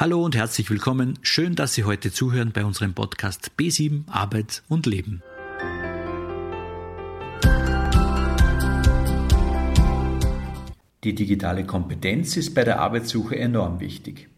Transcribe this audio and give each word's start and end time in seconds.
Hallo 0.00 0.24
und 0.24 0.34
herzlich 0.34 0.70
willkommen. 0.70 1.18
Schön, 1.20 1.56
dass 1.56 1.74
Sie 1.74 1.84
heute 1.84 2.10
zuhören 2.10 2.52
bei 2.52 2.64
unserem 2.64 2.94
Podcast 2.94 3.50
B7 3.58 4.08
Arbeit 4.08 4.62
und 4.66 4.86
Leben. 4.86 5.22
Die 11.04 11.14
digitale 11.14 11.66
Kompetenz 11.66 12.38
ist 12.38 12.54
bei 12.54 12.64
der 12.64 12.80
Arbeitssuche 12.80 13.36
enorm 13.36 13.78
wichtig. 13.80 14.30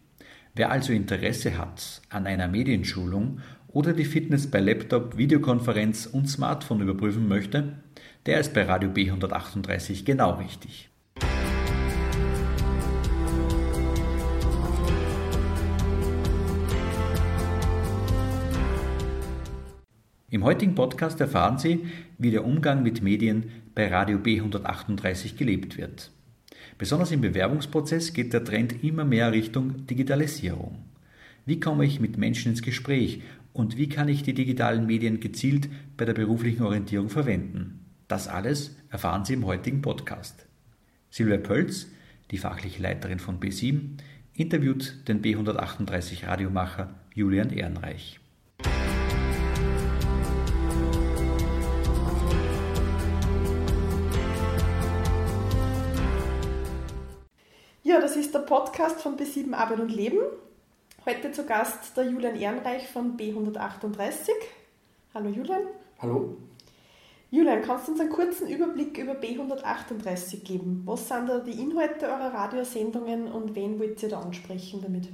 Wer 0.57 0.73
also 0.73 0.93
Interesse 0.93 1.57
hat 1.57 2.03
an 2.09 2.27
einer 2.27 2.49
Medienschulung 2.49 3.39
oder 3.69 3.93
die 3.93 4.05
Fitness 4.05 4.51
bei 4.51 4.59
Laptop, 4.59 5.17
Videokonferenz 5.17 6.07
und 6.07 6.29
Smartphone 6.29 6.81
überprüfen 6.81 7.29
möchte, 7.29 7.75
der 8.27 8.41
ist 8.41 8.53
bei 8.53 8.65
Radio 8.65 8.91
B138 8.91 10.05
genau 10.05 10.33
richtig. 10.33 10.92
Im 20.33 20.45
heutigen 20.45 20.75
Podcast 20.75 21.21
erfahren 21.21 21.59
Sie, 21.59 21.85
wie 22.17 22.31
der 22.31 22.47
Umgang 22.47 22.83
mit 22.83 23.03
Medien 23.03 23.51
bei 23.75 23.89
Radio 23.89 24.17
B138 24.17 25.37
gelebt 25.37 25.77
wird. 25.77 26.11
Besonders 26.79 27.11
im 27.11 27.21
Bewerbungsprozess 27.21 28.15
geht 28.15 28.33
der 28.33 28.43
Trend 28.43 28.83
immer 28.83 29.05
mehr 29.05 29.31
Richtung 29.31 29.87
Digitalisierung. 29.87 30.79
Wie 31.45 31.61
komme 31.61 31.85
ich 31.85 32.01
mit 32.01 32.17
Menschen 32.17 32.53
ins 32.53 32.63
Gespräch 32.63 33.21
und 33.53 33.77
wie 33.77 33.91
kann 33.91 34.09
ich 34.09 34.23
die 34.23 34.33
digitalen 34.33 34.87
Medien 34.87 35.21
gezielt 35.21 35.69
bei 35.99 36.07
der 36.07 36.15
beruflichen 36.15 36.63
Orientierung 36.63 37.11
verwenden? 37.11 37.85
Das 38.09 38.27
alles 38.27 38.75
erfahren 38.89 39.27
Sie 39.27 39.35
im 39.35 39.45
heutigen 39.45 39.83
Podcast. 39.83 40.47
Silvia 41.11 41.37
Pölz, 41.37 41.89
die 42.31 42.39
fachliche 42.39 42.81
Leiterin 42.81 43.19
von 43.19 43.39
B7, 43.39 43.99
interviewt 44.33 45.07
den 45.09 45.21
B138 45.21 46.27
Radiomacher 46.27 46.95
Julian 47.15 47.51
Ehrenreich. 47.51 48.22
Das 58.13 58.27
ist 58.27 58.35
der 58.35 58.41
Podcast 58.41 59.01
von 59.01 59.17
B7 59.17 59.55
Arbeit 59.55 59.81
und 59.81 59.91
Leben. 59.91 60.19
Heute 61.07 61.33
zu 61.33 61.47
Gast 61.47 61.97
der 61.97 62.11
Julian 62.11 62.37
Ehrenreich 62.37 62.87
von 62.87 63.17
B138. 63.17 64.29
Hallo 65.15 65.31
Julian. 65.31 65.63
Hallo. 65.99 66.37
Julian, 67.31 67.63
kannst 67.63 67.89
du 67.89 67.93
uns 67.93 68.03
einen 68.03 68.11
kurzen 68.11 68.49
Überblick 68.49 68.99
über 68.99 69.15
B138 69.15 70.43
geben? 70.45 70.83
Was 70.85 71.09
sind 71.09 71.27
da 71.27 71.39
die 71.39 71.59
Inhalte 71.59 72.05
eurer 72.05 72.35
Radiosendungen 72.35 73.33
und 73.33 73.55
wen 73.55 73.79
wollt 73.81 74.03
ihr 74.03 74.11
da 74.11 74.21
ansprechen 74.21 74.83
damit? 74.83 75.09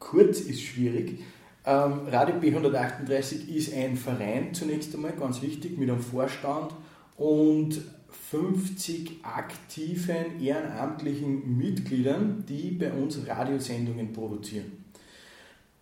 Kurz 0.00 0.40
ist 0.40 0.60
schwierig. 0.60 1.20
Ähm, 1.64 2.08
Radio 2.08 2.34
B138 2.34 3.48
ist 3.48 3.72
ein 3.72 3.96
Verein 3.96 4.54
zunächst 4.54 4.92
einmal, 4.92 5.12
ganz 5.12 5.40
wichtig, 5.40 5.78
mit 5.78 5.88
einem 5.88 6.00
Vorstand 6.00 6.72
und 7.16 7.80
50 8.10 9.24
aktiven 9.24 10.40
ehrenamtlichen 10.40 11.56
Mitgliedern, 11.56 12.44
die 12.48 12.72
bei 12.72 12.92
uns 12.92 13.26
Radiosendungen 13.26 14.12
produzieren. 14.12 14.84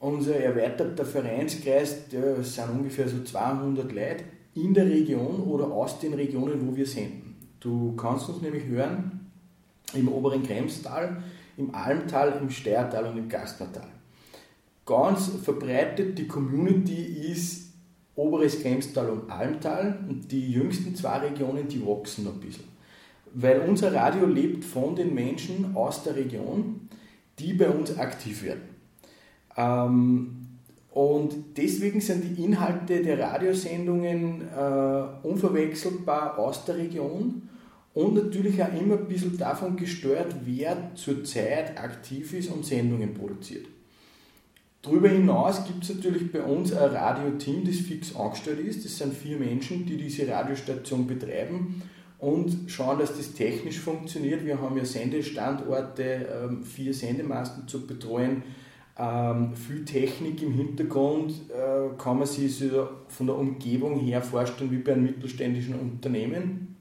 Unser 0.01 0.37
erweiterter 0.37 1.05
Vereinskreis, 1.05 2.09
der 2.09 2.43
sind 2.45 2.71
ungefähr 2.71 3.09
so 3.09 3.23
200 3.23 3.91
Leute 3.91 4.25
in 4.55 4.73
der 4.73 4.87
Region 4.87 5.43
oder 5.43 5.71
aus 5.71 5.99
den 5.99 6.15
Regionen, 6.15 6.69
wo 6.69 6.77
wir 6.77 6.87
senden. 6.87 7.37
Du 7.61 7.95
kannst 7.97 8.29
uns 8.29 8.41
nämlich 8.41 8.65
hören 8.67 9.27
im 9.95 10.09
oberen 10.09 10.43
Kremstal, 10.43 11.23
im 11.57 11.75
Almtal, 11.75 12.39
im 12.41 12.51
Steiertal 12.51 13.07
und 13.07 13.19
im 13.19 13.29
Gastnertal. 13.29 13.89
Ganz 14.87 15.31
verbreitet, 15.43 16.19
die 16.19 16.29
Community 16.29 17.31
ist 17.31 17.68
Oberes 18.19 18.61
Kremstal 18.63 19.11
und 19.11 19.31
Almtal 19.31 19.97
und 20.09 20.33
die 20.33 20.51
jüngsten 20.51 20.97
zwei 20.97 21.19
Regionen, 21.19 21.69
die 21.69 21.87
wachsen 21.87 22.25
noch 22.25 22.35
ein 22.35 22.41
bisschen. 22.41 22.65
Weil 23.33 23.61
unser 23.61 23.95
Radio 23.95 24.27
lebt 24.27 24.65
von 24.65 24.97
den 24.97 25.15
Menschen 25.15 25.77
aus 25.77 26.03
der 26.03 26.17
Region, 26.17 26.89
die 27.39 27.53
bei 27.53 27.69
uns 27.69 27.97
aktiv 27.97 28.43
werden. 28.43 28.63
Ähm, 29.57 30.49
und 30.91 31.33
deswegen 31.57 32.01
sind 32.01 32.25
die 32.25 32.43
Inhalte 32.43 33.03
der 33.03 33.21
Radiosendungen 33.21 34.49
äh, 34.49 35.27
unverwechselbar 35.27 36.41
aus 36.41 36.65
der 36.65 36.77
Region 36.77 37.49
und 37.95 38.15
natürlich 38.15 38.61
auch 38.61 38.81
immer 38.81 38.97
ein 38.97 39.07
bisschen 39.07 39.39
davon 39.39 39.77
gesteuert, 39.77 40.35
wer 40.45 40.91
zurzeit 40.97 41.79
aktiv 41.79 42.33
ist 42.33 42.51
und 42.51 42.67
Sendungen 42.67 43.15
produziert. 43.15 43.67
Darüber 44.83 45.09
hinaus 45.09 45.65
gibt 45.67 45.83
es 45.83 45.95
natürlich 45.95 46.31
bei 46.31 46.41
uns 46.43 46.73
ein 46.73 46.91
Radioteam, 46.91 47.65
das 47.65 47.77
fix 47.77 48.15
angestellt 48.15 48.61
ist. 48.61 48.85
Das 48.85 48.97
sind 48.97 49.13
vier 49.13 49.37
Menschen, 49.37 49.87
die 49.87 49.97
diese 49.97 50.29
Radiostation 50.29 51.07
betreiben 51.07 51.83
und 52.19 52.71
schauen, 52.71 52.99
dass 52.99 53.17
das 53.17 53.35
technisch 53.35 53.79
funktioniert. 53.79 54.45
Wir 54.45 54.61
haben 54.61 54.77
ja 54.77 54.85
Sendestandorte, 54.85 56.29
ähm, 56.43 56.65
vier 56.65 56.95
Sendemasten 56.95 57.67
zu 57.67 57.87
betreuen, 57.87 58.43
ähm, 58.97 59.55
viel 59.55 59.85
Technik 59.85 60.43
im 60.43 60.53
Hintergrund, 60.53 61.33
äh, 61.51 61.97
kann 61.97 62.19
man 62.19 62.27
sich 62.27 62.63
von 63.09 63.27
der 63.27 63.37
Umgebung 63.37 64.01
her 64.01 64.23
vorstellen 64.23 64.71
wie 64.73 64.79
bei 64.79 64.93
einem 64.93 65.05
mittelständischen 65.05 65.79
Unternehmen. 65.79 66.77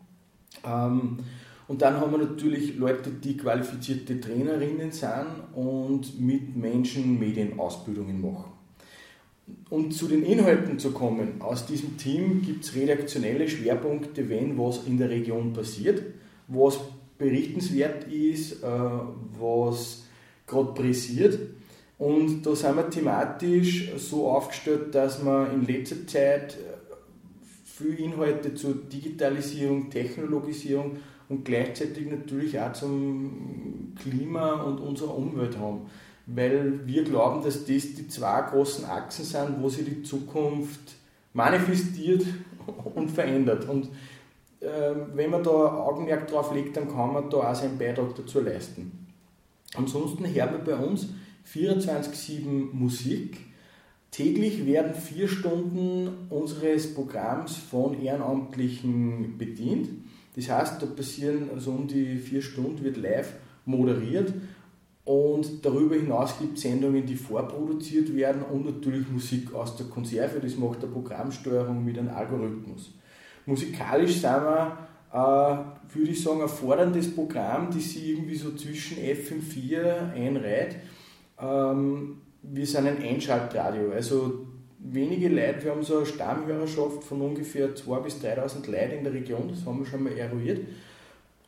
Und 1.68 1.82
dann 1.82 2.00
haben 2.00 2.12
wir 2.12 2.20
natürlich 2.20 2.78
Leute, 2.78 3.10
die 3.12 3.36
qualifizierte 3.36 4.20
Trainerinnen 4.22 4.92
sind 4.92 5.28
und 5.54 6.20
mit 6.20 6.56
Menschen 6.56 7.20
Medienausbildungen 7.20 8.22
machen. 8.22 8.52
Um 9.70 9.92
zu 9.92 10.08
den 10.08 10.24
Inhalten 10.24 10.80
zu 10.80 10.92
kommen, 10.92 11.42
aus 11.42 11.66
diesem 11.66 11.98
Team 11.98 12.42
gibt 12.42 12.64
es 12.64 12.76
redaktionelle 12.76 13.48
Schwerpunkte, 13.48 14.30
wenn 14.30 14.58
was 14.58 14.86
in 14.86 14.98
der 14.98 15.10
Region 15.10 15.54
passiert, 15.54 16.04
was 16.48 16.80
berichtenswert 17.18 18.08
ist, 18.08 18.64
äh, 18.64 18.68
was 19.40 20.04
gerade 20.46 20.74
pressiert. 20.74 21.40
Und 21.98 22.44
da 22.44 22.56
sind 22.56 22.76
wir 22.76 22.90
thematisch 22.90 23.92
so 23.98 24.30
aufgestellt, 24.30 24.94
dass 24.94 25.24
wir 25.26 25.52
in 25.52 25.66
letzter 25.66 26.06
Zeit 26.06 26.54
äh, 26.54 26.96
viele 27.66 27.98
Inhalte 27.98 28.54
zur 28.54 28.76
Digitalisierung, 28.76 29.90
Technologisierung 29.90 30.98
und 31.30 31.46
gleichzeitig 31.46 32.10
natürlich 32.10 32.60
auch 32.60 32.74
zum 32.74 33.94
Klima 34.02 34.62
und 34.62 34.80
unserer 34.80 35.16
Umwelt 35.16 35.58
haben. 35.58 35.82
Weil 36.26 36.86
wir 36.86 37.04
glauben, 37.04 37.44
dass 37.44 37.66
das 37.66 37.94
die 37.94 38.08
zwei 38.08 38.42
großen 38.42 38.86
Achsen 38.86 39.26
sind, 39.26 39.62
wo 39.62 39.70
sich 39.70 39.86
die 39.86 40.04
Zukunft 40.04 40.96
manifestiert 41.34 42.26
und 42.96 43.12
verändert. 43.12 43.68
Und 43.68 43.86
äh, 44.60 44.94
wenn 45.14 45.30
man 45.30 45.44
da 45.44 45.50
Augenmerk 45.50 46.28
drauf 46.28 46.54
legt, 46.54 46.76
dann 46.76 46.88
kann 46.90 47.14
man 47.14 47.30
da 47.30 47.52
auch 47.52 47.56
seinen 47.56 47.78
Beitrag 47.78 48.16
dazu 48.16 48.42
leisten. 48.42 49.08
Ansonsten 49.76 50.26
hören 50.26 50.52
wir 50.52 50.76
bei 50.76 50.76
uns 50.76 51.10
24-7 51.54 52.74
Musik. 52.74 53.38
Täglich 54.12 54.66
werden 54.66 54.96
vier 54.96 55.28
Stunden 55.28 56.28
unseres 56.30 56.94
Programms 56.94 57.56
von 57.56 58.02
Ehrenamtlichen 58.02 59.38
bedient. 59.38 59.90
Das 60.38 60.50
heißt, 60.50 60.82
da 60.82 60.86
passieren 60.86 61.50
also 61.52 61.72
um 61.72 61.88
die 61.88 62.18
vier 62.18 62.44
Stunden, 62.44 62.84
wird 62.84 62.98
live 62.98 63.34
moderiert 63.66 64.32
und 65.04 65.66
darüber 65.66 65.96
hinaus 65.96 66.38
gibt 66.38 66.58
es 66.58 66.64
Sendungen, 66.64 67.06
die 67.06 67.16
vorproduziert 67.16 68.16
werden 68.16 68.44
und 68.44 68.66
natürlich 68.66 69.10
Musik 69.10 69.54
aus 69.54 69.76
der 69.76 69.88
Konserve. 69.88 70.40
Das 70.40 70.56
macht 70.58 70.84
der 70.84 70.88
Programmsteuerung 70.88 71.84
mit 71.84 71.98
einem 71.98 72.10
Algorithmus. 72.10 72.94
Musikalisch 73.48 74.22
sind 74.22 74.44
wir, 74.44 74.78
äh, 75.12 75.96
würde 75.96 76.12
ich 76.12 76.22
sagen, 76.22 76.42
ein 76.42 76.50
forderndes 76.50 77.16
Programm, 77.16 77.68
das 77.68 77.90
sich 77.90 78.10
irgendwie 78.10 78.36
so 78.36 78.54
zwischen 78.56 78.98
FM4 78.98 80.12
einreiht. 80.14 80.76
Ähm, 81.42 82.18
wir 82.44 82.68
sind 82.68 82.88
ein 82.88 83.02
Einschaltradio, 83.02 83.92
also 83.94 84.47
wenige 84.94 85.30
Leute, 85.30 85.64
wir 85.64 85.72
haben 85.72 85.84
so 85.84 85.98
eine 85.98 86.06
Stammhörerschaft 86.06 87.04
von 87.04 87.22
ungefähr 87.22 87.76
2.000 87.76 88.02
bis 88.02 88.16
3.000 88.16 88.72
Leuten 88.72 88.98
in 88.98 89.04
der 89.04 89.14
Region, 89.14 89.48
das 89.50 89.66
haben 89.66 89.80
wir 89.80 89.86
schon 89.86 90.04
mal 90.04 90.18
eruiert. 90.18 90.62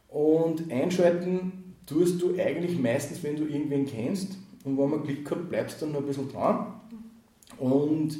Und 0.09 0.71
einschalten 0.71 1.75
tust 1.85 2.21
du 2.21 2.35
eigentlich 2.39 2.77
meistens, 2.79 3.23
wenn 3.23 3.35
du 3.35 3.45
irgendwen 3.45 3.85
kennst. 3.85 4.37
Und 4.63 4.77
wenn 4.77 4.89
man 4.89 5.03
Glück 5.03 5.29
hat, 5.31 5.49
bleibst 5.49 5.81
du 5.81 5.85
dann 5.85 5.93
noch 5.93 6.01
ein 6.01 6.07
bisschen 6.07 6.31
dran. 6.31 6.73
Und 7.57 8.17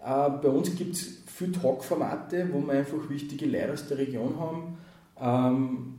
äh, 0.00 0.30
bei 0.30 0.48
uns 0.48 0.74
gibt 0.74 0.94
es 0.94 1.22
viele 1.26 1.52
Talk-Formate, 1.52 2.48
wo 2.52 2.60
wir 2.60 2.74
einfach 2.74 3.08
wichtige 3.08 3.46
Leute 3.46 3.72
aus 3.72 3.86
der 3.88 3.98
Region 3.98 4.38
haben. 4.38 4.78
Ähm, 5.20 5.94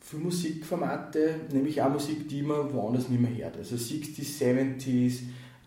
viele 0.00 0.24
Musikformate, 0.24 1.40
nämlich 1.52 1.80
auch 1.80 1.90
Musik, 1.90 2.28
die 2.28 2.42
man 2.42 2.72
woanders 2.72 3.08
nicht 3.08 3.20
mehr 3.20 3.34
hört. 3.36 3.56
Also 3.56 3.76
60s, 3.76 4.38
70s, 4.38 5.20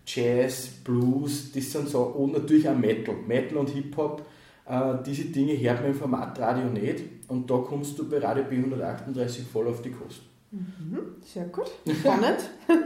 Jazz, 0.05 0.67
Blues, 0.83 1.51
das 1.51 1.71
sind 1.71 1.89
so, 1.89 2.03
und 2.03 2.33
natürlich 2.33 2.67
auch 2.69 2.75
Metal. 2.75 3.15
Metal 3.27 3.57
und 3.57 3.69
Hip-Hop, 3.69 4.25
äh, 4.67 4.93
diese 5.05 5.25
Dinge 5.25 5.59
hört 5.59 5.81
man 5.81 5.91
im 5.91 5.97
Formatradio 5.97 6.65
nicht 6.65 7.03
und 7.27 7.49
da 7.49 7.57
kommst 7.57 7.97
du 7.97 8.09
bei 8.09 8.19
Radio 8.19 8.43
B138 8.43 9.43
voll 9.51 9.67
auf 9.67 9.81
die 9.81 9.91
Kosten. 9.91 10.25
Mhm, 10.51 11.15
sehr 11.23 11.45
gut, 11.45 11.71
spannend. 11.99 12.49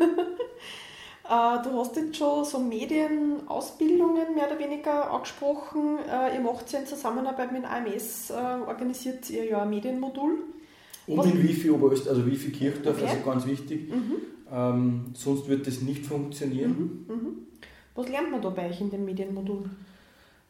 Äh, 1.29 1.61
du 1.63 1.77
hast 1.77 1.95
jetzt 1.95 2.17
schon 2.17 2.43
so 2.43 2.57
Medienausbildungen 2.57 4.33
mehr 4.33 4.47
oder 4.47 4.57
weniger 4.57 5.11
angesprochen. 5.11 5.99
Äh, 6.11 6.33
ihr 6.33 6.41
macht 6.41 6.71
ja 6.71 6.79
in 6.79 6.87
Zusammenarbeit 6.87 7.51
mit 7.51 7.65
AMS, 7.65 8.31
äh, 8.31 8.33
organisiert 8.33 9.29
ihr 9.29 9.45
ja 9.45 9.61
ein 9.61 9.69
Medienmodul. 9.69 10.39
Und 11.05 11.17
Was? 11.17 11.27
in 11.27 11.43
Wifi 11.43 11.69
Oberösterreich, 11.69 12.17
also 12.17 12.25
Wifi 12.25 12.51
Kirchdorf, 12.51 12.97
okay. 12.97 13.11
also 13.11 13.21
ganz 13.23 13.45
wichtig. 13.45 13.91
Mhm. 13.91 14.15
Ähm, 14.51 15.05
sonst 15.13 15.47
wird 15.47 15.67
das 15.67 15.81
nicht 15.81 16.05
funktionieren. 16.05 17.05
Mhm. 17.07 17.15
Mhm. 17.15 17.33
Was 17.95 18.09
lernt 18.09 18.31
man 18.31 18.41
da 18.41 18.49
bei 18.49 18.69
euch 18.69 18.81
in 18.81 18.89
dem 18.89 19.05
Medienmodul? 19.05 19.69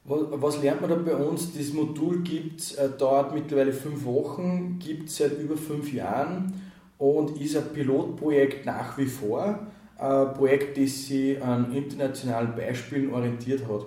Was, 0.05 0.61
lernt 0.61 0.81
man 0.81 0.89
da 0.89 0.95
bei 0.95 1.15
uns? 1.15 1.55
Das 1.55 1.73
Modul 1.73 2.21
gibt 2.23 2.77
äh, 2.77 2.89
dauert 2.97 3.33
mittlerweile 3.33 3.73
fünf 3.73 4.05
Wochen, 4.05 4.79
gibt 4.79 5.09
es 5.09 5.17
seit 5.17 5.39
über 5.39 5.55
fünf 5.55 5.93
Jahren 5.93 6.53
und 6.97 7.39
ist 7.39 7.55
ein 7.55 7.71
Pilotprojekt 7.73 8.65
nach 8.65 8.97
wie 8.97 9.05
vor 9.05 9.67
ein 9.99 10.33
Projekt, 10.33 10.77
das 10.77 11.07
sich 11.07 11.41
an 11.43 11.73
internationalen 11.75 12.55
Beispielen 12.55 13.13
orientiert 13.13 13.67
hat. 13.67 13.85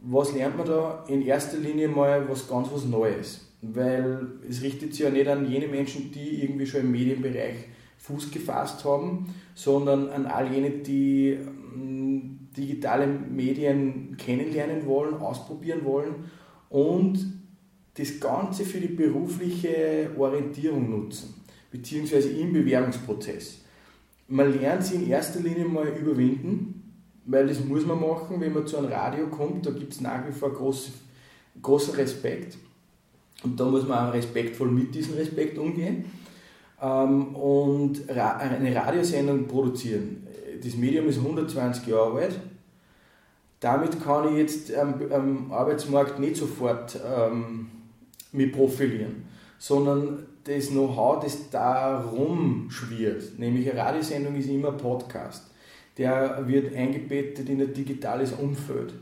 Was 0.00 0.34
lernt 0.34 0.56
man 0.56 0.66
da? 0.66 1.04
In 1.08 1.22
erster 1.22 1.58
Linie 1.58 1.88
mal 1.88 2.28
was 2.28 2.48
ganz 2.48 2.68
was 2.72 2.84
Neues, 2.84 3.48
weil 3.62 4.28
es 4.48 4.62
richtet 4.62 4.94
sich 4.94 5.04
ja 5.04 5.10
nicht 5.10 5.26
an 5.26 5.50
jene 5.50 5.66
Menschen, 5.66 6.12
die 6.12 6.42
irgendwie 6.42 6.66
schon 6.66 6.82
im 6.82 6.92
Medienbereich 6.92 7.64
Fuß 7.98 8.30
gefasst 8.30 8.84
haben, 8.84 9.34
sondern 9.54 10.08
an 10.10 10.26
all 10.26 10.52
jene, 10.52 10.70
die 10.70 11.30
ähm, 11.30 12.48
digitale 12.56 13.06
Medien 13.06 14.16
kennenlernen 14.16 14.86
wollen, 14.86 15.14
ausprobieren 15.14 15.84
wollen 15.84 16.14
und 16.70 17.18
das 17.94 18.18
Ganze 18.20 18.64
für 18.64 18.80
die 18.80 18.88
berufliche 18.88 20.10
Orientierung 20.16 20.88
nutzen, 20.88 21.34
beziehungsweise 21.70 22.30
im 22.30 22.52
Bewerbungsprozess 22.52 23.62
man 24.28 24.58
lernt 24.60 24.84
sie 24.84 24.96
in 24.96 25.08
erster 25.08 25.40
Linie 25.40 25.64
mal 25.64 25.88
überwinden, 25.88 26.92
weil 27.24 27.46
das 27.46 27.64
muss 27.64 27.84
man 27.84 28.00
machen, 28.00 28.40
wenn 28.40 28.52
man 28.52 28.66
zu 28.66 28.78
einem 28.78 28.92
Radio 28.92 29.26
kommt, 29.28 29.66
da 29.66 29.70
gibt 29.70 29.92
es 29.92 30.00
nach 30.00 30.26
wie 30.26 30.32
vor 30.32 30.52
groß, 30.52 30.92
großen 31.60 31.94
Respekt. 31.94 32.58
Und 33.42 33.58
da 33.58 33.64
muss 33.64 33.86
man 33.86 34.08
auch 34.08 34.14
respektvoll 34.14 34.70
mit 34.70 34.94
diesem 34.94 35.14
Respekt 35.14 35.58
umgehen. 35.58 36.04
Ähm, 36.80 37.34
und 37.34 38.08
eine 38.10 38.74
Radiosendung 38.74 39.46
produzieren. 39.46 40.26
Das 40.62 40.76
Medium 40.76 41.08
ist 41.08 41.18
120 41.18 41.86
Jahre 41.86 42.20
alt. 42.20 42.40
Damit 43.60 44.02
kann 44.02 44.28
ich 44.28 44.38
jetzt 44.38 44.74
am, 44.74 45.50
Arbeitsmarkt 45.50 46.20
nicht 46.20 46.36
sofort 46.36 46.98
ähm, 47.04 47.68
mich 48.30 48.52
profilieren, 48.52 49.24
sondern 49.58 50.26
das 50.44 50.68
Know-how, 50.68 51.22
das 51.22 51.50
darum 51.50 52.68
schwirrt, 52.70 53.38
nämlich 53.38 53.70
eine 53.70 53.80
Radiosendung 53.80 54.36
ist 54.36 54.48
immer 54.48 54.72
Podcast. 54.72 55.50
Der 55.98 56.46
wird 56.46 56.74
eingebettet 56.74 57.48
in 57.48 57.60
ein 57.60 57.74
digitales 57.74 58.32
Umfeld. 58.32 58.94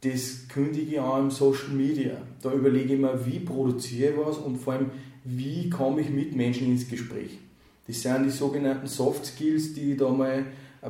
Das 0.00 0.48
kündige 0.48 0.96
ich 0.96 1.00
an 1.00 1.24
im 1.24 1.30
Social 1.30 1.68
Media. 1.68 2.16
Da 2.42 2.52
überlege 2.52 2.94
ich 2.94 3.00
mir, 3.00 3.26
wie 3.26 3.40
produziere 3.40 4.12
ich 4.12 4.18
was 4.18 4.38
und 4.38 4.56
vor 4.56 4.74
allem, 4.74 4.90
wie 5.26 5.68
komme 5.68 6.02
ich 6.02 6.10
mit 6.10 6.36
Menschen 6.36 6.68
ins 6.68 6.88
Gespräch. 6.88 7.38
Das 7.86 8.00
sind 8.00 8.24
die 8.24 8.30
sogenannten 8.30 8.86
Soft 8.86 9.26
Skills, 9.26 9.74
die 9.74 9.92
ich 9.92 9.98
da 9.98 10.08
mal 10.08 10.44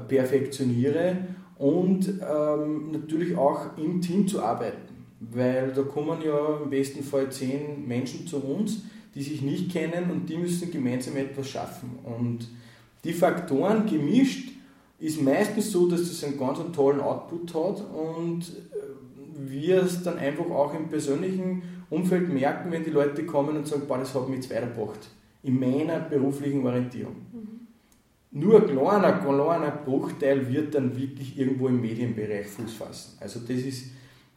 perfektioniere 0.09 1.17
und 1.59 2.09
ähm, 2.09 2.93
natürlich 2.93 3.35
auch 3.37 3.77
im 3.79 4.01
Team 4.03 4.29
zu 4.29 4.43
arbeiten, 4.43 4.95
weil 5.21 5.73
da 5.73 5.83
kommen 5.83 6.21
ja 6.23 6.61
im 6.63 6.69
besten 6.69 7.03
Fall 7.03 7.31
zehn 7.31 7.87
Menschen 7.87 8.27
zu 8.27 8.39
uns, 8.39 8.83
die 9.15 9.23
sich 9.23 9.41
nicht 9.41 9.73
kennen 9.73 10.11
und 10.11 10.29
die 10.29 10.37
müssen 10.37 10.71
gemeinsam 10.71 11.17
etwas 11.17 11.49
schaffen. 11.49 11.99
Und 12.05 12.49
die 13.05 13.15
Faktoren 13.15 13.87
gemischt 13.87 14.51
ist 14.99 15.23
meistens 15.23 15.73
so, 15.73 15.89
dass 15.89 16.01
das 16.01 16.25
einen 16.25 16.39
ganz 16.39 16.59
tollen 16.75 17.01
Output 17.01 17.55
hat 17.55 17.85
und 17.91 18.43
äh, 18.43 19.51
wir 19.51 19.83
es 19.83 20.03
dann 20.03 20.19
einfach 20.19 20.47
auch 20.47 20.75
im 20.75 20.89
persönlichen 20.89 21.63
Umfeld 21.91 22.29
merken, 22.29 22.73
wenn 22.73 22.85
die 22.85 22.91
Leute 22.91 23.25
kommen 23.25 23.57
und 23.57 23.67
sagen, 23.67 23.83
boah, 23.87 23.99
das 23.99 24.15
hat 24.15 24.29
mich 24.29 24.41
jetzt 24.41 24.51
weitergebracht 24.51 25.09
in 25.43 25.61
meiner 25.61 26.01
beruflichen 26.01 26.67
Orientierung. 26.67 27.15
Mhm. 27.33 27.57
Nur 28.33 28.61
ein 28.61 28.67
kleiner, 28.67 29.13
kleiner 29.13 29.71
Bruchteil 29.71 30.53
wird 30.53 30.75
dann 30.75 30.97
wirklich 30.97 31.39
irgendwo 31.39 31.69
im 31.69 31.81
Medienbereich 31.81 32.49
Fuß 32.49 32.75
fassen. 32.75 33.17
Also 33.21 33.41
das 33.41 33.59
ist, 33.59 33.87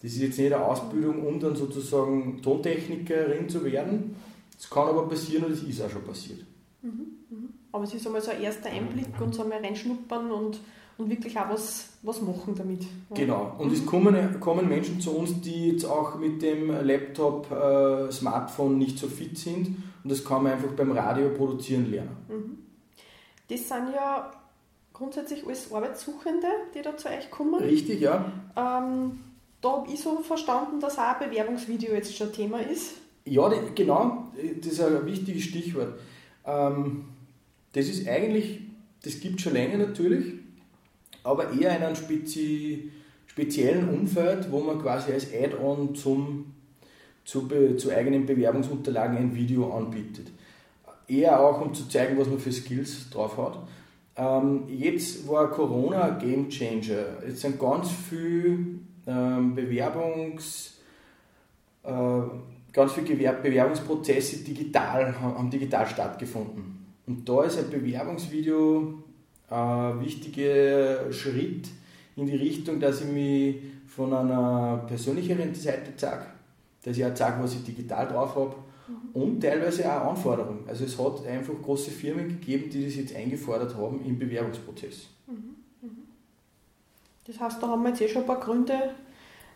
das 0.01 0.11
ist 0.11 0.21
jetzt 0.21 0.37
nicht 0.37 0.53
eine 0.53 0.63
Ausbildung, 0.63 1.25
um 1.25 1.39
dann 1.39 1.55
sozusagen 1.55 2.41
Tontechnikerin 2.41 3.49
zu 3.49 3.65
werden, 3.65 4.15
das 4.55 4.69
kann 4.69 4.87
aber 4.87 5.07
passieren 5.07 5.45
und 5.45 5.53
es 5.53 5.63
ist 5.63 5.81
auch 5.81 5.89
schon 5.89 6.03
passiert. 6.03 6.39
Mhm, 6.81 6.91
mhm. 7.29 7.49
Aber 7.71 7.83
es 7.83 7.93
ist 7.93 8.05
einmal 8.05 8.21
so 8.21 8.31
ein 8.31 8.41
erster 8.41 8.69
Einblick 8.69 9.19
und 9.19 9.33
so 9.33 9.43
einmal 9.43 9.59
reinschnuppern 9.59 10.31
und, 10.31 10.59
und 10.99 11.09
wirklich 11.09 11.39
auch 11.39 11.49
was, 11.49 11.89
was 12.03 12.21
machen 12.21 12.53
damit. 12.55 12.85
Genau. 13.15 13.55
Und 13.57 13.71
es 13.71 13.85
kommen, 13.85 14.39
kommen 14.39 14.67
Menschen 14.67 14.99
zu 14.99 15.11
uns, 15.11 15.39
die 15.41 15.69
jetzt 15.69 15.85
auch 15.85 16.19
mit 16.19 16.41
dem 16.41 16.69
Laptop, 16.69 17.49
äh, 17.49 18.11
Smartphone 18.11 18.77
nicht 18.77 18.99
so 18.99 19.07
fit 19.07 19.37
sind 19.37 19.77
und 20.03 20.11
das 20.11 20.23
kann 20.23 20.43
man 20.43 20.53
einfach 20.53 20.71
beim 20.73 20.91
Radio 20.91 21.29
produzieren 21.29 21.89
lernen. 21.89 22.17
Mhm. 22.27 22.57
Das 23.47 23.67
sind 23.67 23.93
ja 23.95 24.29
grundsätzlich 24.93 25.45
alles 25.45 25.71
Arbeitssuchende, 25.71 26.47
die 26.75 26.81
da 26.81 26.95
zu 26.97 27.07
euch 27.07 27.31
kommen. 27.31 27.63
Richtig, 27.63 28.01
ja. 28.01 28.31
Ähm, 28.57 29.19
da 29.61 29.71
habe 29.71 29.91
ich 29.91 30.01
so 30.01 30.19
verstanden, 30.19 30.81
dass 30.81 30.99
auch 30.99 31.19
ein 31.19 31.29
Bewerbungsvideo 31.29 31.93
jetzt 31.93 32.15
schon 32.15 32.33
Thema 32.33 32.59
ist. 32.59 32.95
Ja, 33.23 33.49
genau, 33.73 34.27
das 34.61 34.73
ist 34.73 34.81
ein 34.81 35.05
wichtiges 35.05 35.43
Stichwort. 35.43 35.97
Ähm, 36.45 37.05
das 37.71 37.87
ist 37.87 38.07
eigentlich, 38.07 38.61
das 39.03 39.19
gibt 39.21 39.37
es 39.37 39.43
schon 39.43 39.53
länger 39.53 39.77
natürlich, 39.77 40.39
aber 41.23 41.51
eher 41.51 41.75
in 41.77 41.83
einem 41.83 41.95
spezi 41.95 42.91
speziellen 43.27 43.87
Umfeld, 43.89 44.51
wo 44.51 44.59
man 44.59 44.81
quasi 44.81 45.13
als 45.13 45.27
Add-on 45.33 45.95
zu, 45.95 46.45
zu 47.23 47.91
eigenen 47.91 48.25
Bewerbungsunterlagen 48.25 49.17
ein 49.17 49.35
Video 49.35 49.71
anbietet. 49.71 50.27
Eher 51.07 51.39
auch, 51.39 51.61
um 51.61 51.73
zu 51.73 51.87
zeigen, 51.87 52.17
was 52.17 52.27
man 52.27 52.39
für 52.39 52.51
Skills 52.51 53.09
drauf 53.09 53.37
hat. 53.37 53.59
Ähm, 54.17 54.63
jetzt 54.67 55.27
war 55.27 55.49
Corona 55.51 56.03
ein 56.03 56.19
Game 56.19 56.49
Changer. 56.49 57.23
Jetzt 57.25 57.41
sind 57.41 57.59
ganz 57.59 57.89
viele 57.91 58.57
ähm, 59.07 59.55
Bewerbungs- 59.55 60.71
äh, 61.83 62.21
ganz 62.73 62.93
viele 62.93 63.33
Bewerbungsprozesse 63.33 64.43
digital, 64.43 65.19
haben 65.19 65.49
digital 65.49 65.87
stattgefunden. 65.87 66.85
Und 67.07 67.27
da 67.27 67.43
ist 67.43 67.57
ein 67.57 67.69
Bewerbungsvideo 67.69 69.03
ein 69.49 70.01
wichtiger 70.01 71.11
Schritt 71.11 71.67
in 72.15 72.27
die 72.27 72.35
Richtung, 72.35 72.79
dass 72.79 73.01
ich 73.01 73.07
mich 73.07 73.55
von 73.87 74.13
einer 74.13 74.83
persönlicheren 74.87 75.53
Seite 75.55 75.93
zeige, 75.95 76.25
dass 76.83 76.97
ich 76.97 77.05
auch 77.05 77.13
zeige, 77.13 77.41
was 77.41 77.53
ich 77.53 77.63
digital 77.63 78.07
drauf 78.07 78.35
habe 78.35 78.55
mhm. 78.87 79.21
und 79.21 79.41
teilweise 79.41 79.85
auch 79.91 80.11
Anforderungen. 80.11 80.63
Also 80.67 80.85
es 80.85 80.97
hat 80.97 81.25
einfach 81.25 81.53
große 81.61 81.91
Firmen 81.91 82.27
gegeben, 82.27 82.69
die 82.69 82.85
das 82.85 82.95
jetzt 82.95 83.15
eingefordert 83.15 83.75
haben 83.75 84.03
im 84.05 84.19
Bewerbungsprozess. 84.19 85.07
Mhm. 85.27 85.55
Mhm. 85.81 85.89
Das 87.25 87.39
heißt, 87.39 87.61
da 87.61 87.67
haben 87.67 87.83
wir 87.83 87.89
jetzt 87.89 88.01
eh 88.01 88.07
schon 88.07 88.21
ein 88.21 88.27
paar 88.27 88.39
Gründe, 88.39 88.91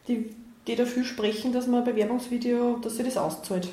die 0.07 0.29
die 0.67 0.75
dafür 0.75 1.03
sprechen, 1.03 1.51
dass 1.51 1.67
man 1.67 1.79
ein 1.79 1.85
Bewerbungsvideo, 1.85 2.77
dass 2.81 2.95
sich 2.95 3.05
das 3.05 3.17
auszahlt. 3.17 3.67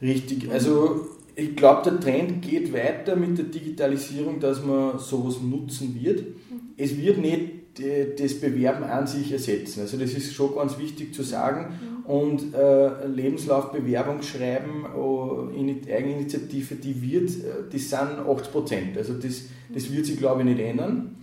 Richtig, 0.00 0.50
also 0.50 1.08
ich 1.36 1.56
glaube, 1.56 1.90
der 1.90 2.00
Trend 2.00 2.42
geht 2.42 2.72
weiter 2.72 3.16
mit 3.16 3.38
der 3.38 3.46
Digitalisierung, 3.46 4.40
dass 4.40 4.64
man 4.64 4.98
sowas 4.98 5.40
nutzen 5.42 5.98
wird. 6.00 6.20
Mhm. 6.20 6.60
Es 6.76 6.96
wird 6.96 7.18
nicht 7.18 7.80
äh, 7.80 8.14
das 8.16 8.40
Bewerben 8.40 8.84
an 8.84 9.06
sich 9.06 9.32
ersetzen. 9.32 9.80
Also 9.80 9.96
das 9.96 10.12
ist 10.12 10.32
schon 10.32 10.54
ganz 10.54 10.78
wichtig 10.78 11.14
zu 11.14 11.22
sagen. 11.22 11.74
Mhm. 11.74 12.04
Und 12.04 12.54
äh, 12.54 13.06
Lebenslauf, 13.06 13.72
Bewerbung 13.72 14.22
schreiben, 14.22 14.84
äh, 14.84 15.58
in 15.58 15.80
Eigeninitiative, 15.90 16.76
die 16.76 17.02
wird, 17.02 17.30
äh, 17.30 17.70
das 17.72 17.90
sind 17.90 18.20
80 18.26 18.52
Prozent. 18.52 18.98
Also 18.98 19.14
das, 19.14 19.42
das 19.72 19.92
wird 19.92 20.06
sich, 20.06 20.18
glaube 20.18 20.42
ich, 20.42 20.46
nicht 20.46 20.60
ändern. 20.60 21.16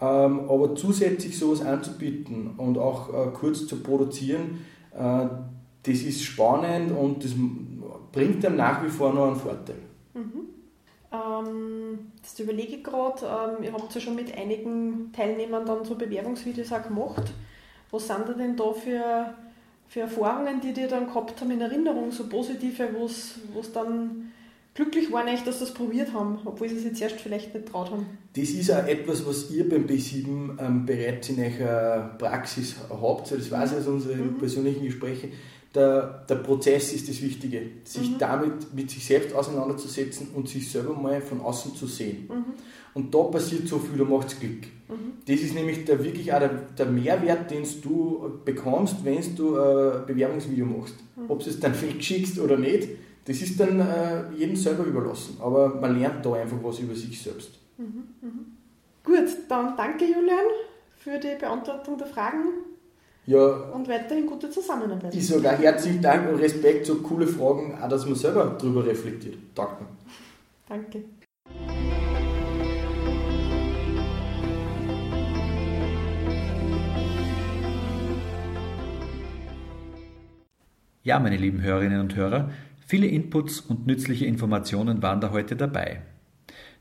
Ähm, 0.00 0.40
aber 0.48 0.74
zusätzlich 0.74 1.38
sowas 1.38 1.62
anzubieten 1.62 2.50
und 2.56 2.78
auch 2.78 3.10
äh, 3.10 3.30
kurz 3.32 3.66
zu 3.68 3.76
produzieren, 3.76 4.64
äh, 4.92 5.26
das 5.84 6.02
ist 6.02 6.24
spannend 6.24 6.92
und 6.96 7.24
das 7.24 7.32
bringt 8.12 8.44
dann 8.44 8.56
nach 8.56 8.84
wie 8.84 8.88
vor 8.88 9.12
noch 9.12 9.26
einen 9.26 9.36
Vorteil. 9.36 9.78
Mhm. 10.14 10.48
Ähm, 11.12 12.12
das 12.22 12.38
überlege 12.38 12.76
ich 12.76 12.84
gerade, 12.84 13.22
ähm, 13.24 13.64
ihr 13.64 13.72
habt 13.72 13.94
ja 13.94 14.00
schon 14.00 14.14
mit 14.14 14.36
einigen 14.36 15.12
Teilnehmern 15.12 15.66
dann 15.66 15.84
so 15.84 15.94
Bewerbungsvideos 15.94 16.72
auch 16.72 16.82
gemacht. 16.82 17.32
Was 17.90 18.06
sind 18.06 18.28
da 18.28 18.32
denn 18.32 18.56
da 18.56 18.72
für, 18.72 19.34
für 19.88 20.00
Erfahrungen, 20.00 20.60
die 20.60 20.72
die 20.72 20.86
dann 20.86 21.06
gehabt 21.06 21.40
haben 21.40 21.50
in 21.50 21.60
Erinnerung, 21.60 22.10
so 22.10 22.28
positive, 22.28 22.88
wo 22.94 23.04
es 23.04 23.72
dann 23.72 24.32
glücklich 24.74 25.12
waren 25.12 25.28
eigentlich, 25.28 25.44
dass 25.44 25.58
sie 25.58 25.64
es 25.64 25.74
probiert 25.74 26.12
haben, 26.12 26.38
obwohl 26.44 26.68
sie 26.68 26.76
es 26.76 26.84
jetzt 26.84 27.00
erst 27.00 27.20
vielleicht 27.20 27.54
nicht 27.54 27.66
traut 27.66 27.90
haben. 27.90 28.06
Das 28.34 28.50
ist 28.50 28.70
auch 28.70 28.86
etwas, 28.86 29.26
was 29.26 29.50
ihr 29.50 29.68
beim 29.68 29.86
B7 29.86 30.58
ähm, 30.58 30.86
bereits 30.86 31.28
in 31.28 31.38
eurer 31.40 32.14
Praxis 32.18 32.76
habt, 32.88 33.30
das 33.30 33.50
weiß 33.50 33.72
ich 33.72 33.78
aus 33.78 33.86
unseren 33.86 34.34
mhm. 34.34 34.38
persönlichen 34.38 34.84
Gesprächen. 34.84 35.32
der, 35.74 36.24
der 36.28 36.36
Prozess 36.36 36.92
ist 36.92 37.08
das 37.08 37.22
Wichtige, 37.22 37.62
sich 37.84 38.10
mhm. 38.10 38.18
damit 38.18 38.74
mit 38.74 38.90
sich 38.90 39.04
selbst 39.04 39.34
auseinanderzusetzen 39.34 40.28
und 40.34 40.48
sich 40.48 40.70
selber 40.70 40.94
mal 40.94 41.20
von 41.20 41.40
außen 41.40 41.74
zu 41.74 41.86
sehen. 41.86 42.28
Mhm. 42.28 42.44
Und 42.94 43.14
da 43.14 43.22
passiert 43.24 43.66
so 43.68 43.78
viel, 43.78 43.96
da 43.96 44.04
macht 44.04 44.28
es 44.28 44.38
Glück. 44.38 44.66
Mhm. 44.88 45.12
Das 45.26 45.40
ist 45.40 45.54
nämlich 45.54 45.84
der, 45.84 46.02
wirklich 46.04 46.32
auch 46.32 46.40
der, 46.40 46.50
der 46.78 46.86
Mehrwert, 46.86 47.50
den 47.50 47.64
du 47.82 48.40
bekommst, 48.44 48.96
wenn 49.04 49.20
du 49.34 49.58
ein 49.58 50.06
Bewerbungsvideo 50.06 50.66
machst. 50.66 50.94
Ob 51.28 51.42
du 51.42 51.50
es 51.50 51.60
dann 51.60 51.74
schickst 52.00 52.38
oder 52.38 52.56
nicht, 52.58 52.88
das 53.24 53.40
ist 53.40 53.58
dann 53.60 53.80
äh, 53.80 54.30
jedem 54.36 54.56
selber 54.56 54.84
überlassen. 54.84 55.36
Aber 55.40 55.68
man 55.68 55.98
lernt 55.98 56.24
da 56.24 56.34
einfach 56.34 56.58
was 56.62 56.78
über 56.80 56.94
sich 56.94 57.20
selbst. 57.20 57.50
Mhm. 57.78 58.04
mhm. 58.20 58.46
Gut, 59.04 59.28
dann 59.48 59.76
danke 59.76 60.04
Julian 60.04 60.46
für 60.96 61.18
die 61.18 61.36
Beantwortung 61.38 61.98
der 61.98 62.06
Fragen. 62.06 62.44
Ja, 63.26 63.46
und 63.72 63.88
weiterhin 63.88 64.26
gute 64.26 64.50
Zusammenarbeit. 64.50 65.14
Ich 65.14 65.26
sage 65.26 65.50
auch 65.50 65.58
herzlichen 65.58 66.00
Dank 66.00 66.28
und 66.28 66.40
Respekt, 66.40 66.86
so 66.86 66.96
coole 66.96 67.26
Fragen, 67.26 67.78
auch 67.80 67.88
dass 67.88 68.04
man 68.06 68.14
selber 68.14 68.56
darüber 68.58 68.84
reflektiert. 68.84 69.36
Danke. 69.54 69.86
Danke. 70.68 71.04
Ja, 81.04 81.18
meine 81.18 81.36
lieben 81.36 81.60
Hörerinnen 81.60 82.00
und 82.00 82.14
Hörer, 82.14 82.50
viele 82.92 83.06
Inputs 83.06 83.60
und 83.60 83.86
nützliche 83.86 84.26
Informationen 84.26 85.00
waren 85.00 85.22
da 85.22 85.30
heute 85.30 85.56
dabei. 85.56 86.02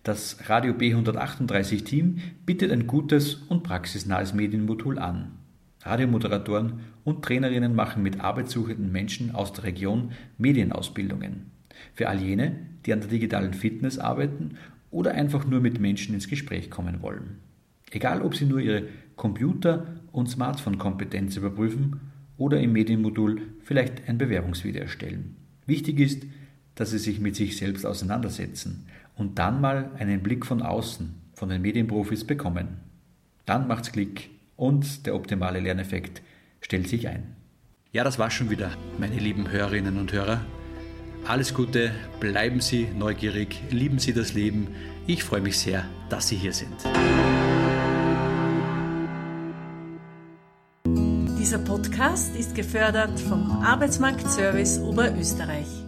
Das 0.03 0.49
Radio 0.49 0.73
B138 0.73 1.85
Team 1.85 2.17
bietet 2.45 2.69
ein 2.73 2.85
gutes 2.85 3.35
und 3.35 3.63
praxisnahes 3.63 4.33
Medienmodul 4.33 4.99
an. 4.99 5.37
Radiomoderatoren 5.83 6.81
und 7.05 7.23
Trainerinnen 7.23 7.73
machen 7.73 8.03
mit 8.03 8.19
arbeitssuchenden 8.19 8.91
Menschen 8.91 9.33
aus 9.33 9.53
der 9.53 9.63
Region 9.63 10.11
Medienausbildungen. 10.37 11.51
Für 11.93 12.09
all 12.09 12.19
jene, 12.19 12.57
die 12.85 12.91
an 12.91 12.99
der 12.99 13.09
digitalen 13.09 13.53
Fitness 13.53 13.97
arbeiten 13.97 14.57
oder 14.89 15.11
einfach 15.11 15.47
nur 15.47 15.61
mit 15.61 15.79
Menschen 15.79 16.13
ins 16.13 16.27
Gespräch 16.27 16.69
kommen 16.69 17.01
wollen. 17.01 17.37
Egal, 17.89 18.21
ob 18.21 18.35
sie 18.35 18.47
nur 18.47 18.59
ihre 18.59 18.83
Computer- 19.15 19.85
und 20.11 20.29
Smartphone-Kompetenz 20.29 21.37
überprüfen 21.37 22.01
oder 22.35 22.59
im 22.59 22.73
Medienmodul 22.73 23.43
vielleicht 23.61 24.09
ein 24.09 24.17
Bewerbungsvideo 24.17 24.81
erstellen. 24.81 25.37
Wichtig 25.71 26.01
ist, 26.01 26.23
dass 26.75 26.91
Sie 26.91 26.97
sich 26.97 27.21
mit 27.21 27.37
sich 27.37 27.55
selbst 27.55 27.85
auseinandersetzen 27.85 28.87
und 29.15 29.39
dann 29.39 29.61
mal 29.61 29.89
einen 29.97 30.21
Blick 30.21 30.45
von 30.45 30.61
außen, 30.61 31.15
von 31.33 31.47
den 31.47 31.61
Medienprofis 31.61 32.25
bekommen. 32.25 32.81
Dann 33.45 33.69
macht's 33.69 33.93
Klick 33.93 34.31
und 34.57 35.05
der 35.05 35.15
optimale 35.15 35.61
Lerneffekt 35.61 36.21
stellt 36.59 36.89
sich 36.89 37.07
ein. 37.07 37.37
Ja, 37.93 38.03
das 38.03 38.19
war 38.19 38.29
schon 38.29 38.49
wieder, 38.49 38.71
meine 38.99 39.15
lieben 39.15 39.49
Hörerinnen 39.49 39.97
und 39.97 40.11
Hörer. 40.11 40.41
Alles 41.25 41.53
Gute, 41.53 41.91
bleiben 42.19 42.59
Sie 42.59 42.89
neugierig, 42.93 43.61
lieben 43.69 43.97
Sie 43.97 44.11
das 44.11 44.33
Leben. 44.33 44.67
Ich 45.07 45.23
freue 45.23 45.39
mich 45.39 45.57
sehr, 45.57 45.85
dass 46.09 46.27
Sie 46.27 46.35
hier 46.35 46.51
sind. 46.51 46.75
Dieser 51.39 51.59
Podcast 52.01 52.35
ist 52.35 52.55
gefördert 52.55 53.19
vom 53.19 53.63
Arbeitsmarktservice 53.63 54.79
Oberösterreich. 54.79 55.80